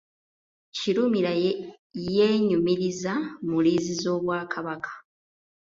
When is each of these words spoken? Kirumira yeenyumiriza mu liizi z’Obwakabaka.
Kirumira 0.75 1.31
yeenyumiriza 2.15 3.13
mu 3.47 3.57
liizi 3.65 3.93
z’Obwakabaka. 4.01 4.91